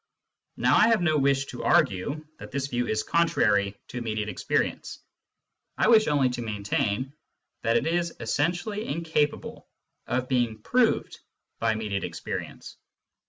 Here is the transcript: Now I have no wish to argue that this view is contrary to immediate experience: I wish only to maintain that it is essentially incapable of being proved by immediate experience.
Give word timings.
Now 0.57 0.77
I 0.77 0.87
have 0.87 1.03
no 1.03 1.15
wish 1.19 1.45
to 1.51 1.61
argue 1.63 2.25
that 2.39 2.49
this 2.49 2.65
view 2.65 2.87
is 2.87 3.03
contrary 3.03 3.77
to 3.89 3.99
immediate 3.99 4.29
experience: 4.29 4.97
I 5.77 5.89
wish 5.89 6.07
only 6.07 6.27
to 6.29 6.41
maintain 6.41 7.13
that 7.61 7.77
it 7.77 7.85
is 7.85 8.15
essentially 8.19 8.87
incapable 8.87 9.69
of 10.07 10.27
being 10.27 10.57
proved 10.63 11.19
by 11.59 11.73
immediate 11.73 12.03
experience. 12.03 12.77